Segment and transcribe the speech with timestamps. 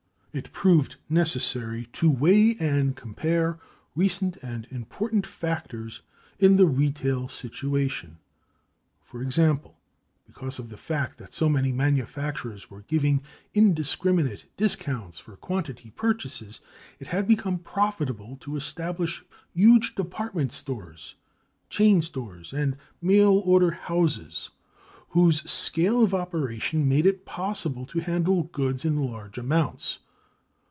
[0.33, 3.59] It proved necessary to weigh and compare
[3.97, 6.03] recent and important factors
[6.39, 8.17] in the retail situation.
[9.03, 9.77] For example,
[10.25, 13.21] because of the fact that so many manufacturers were giving
[13.53, 16.61] indiscriminate discounts for quantity purchases,
[16.97, 21.15] it had become profitable to establish huge department stores,
[21.69, 24.49] chain stores, and mail order houses
[25.09, 29.99] whose scale of operation made it possible to handle goods in large amounts.